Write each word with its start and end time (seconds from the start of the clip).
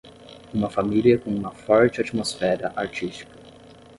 uma 0.51 0.67
família 0.67 1.19
com 1.19 1.29
uma 1.29 1.51
forte 1.51 2.01
atmosfera 2.01 2.73
artística 2.75 3.31